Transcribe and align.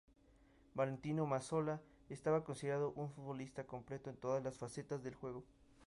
Valentino 0.73 1.27
Mazzola 1.27 1.79
estaba 2.09 2.43
considerado 2.43 2.91
un 2.95 3.11
futbolista 3.11 3.67
completo 3.67 4.09
en 4.09 4.15
todas 4.17 4.43
las 4.43 4.57
facetas 4.57 5.03
del 5.03 5.13
juego. 5.13 5.43